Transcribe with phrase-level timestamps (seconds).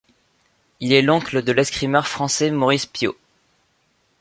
[0.79, 3.15] Il est l'oncle de l'escrimeur français Maurice Piot.